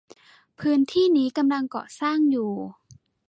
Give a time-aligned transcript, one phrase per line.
[0.59, 2.51] พื้นที่นี้กำลังก่อสร้างอยู่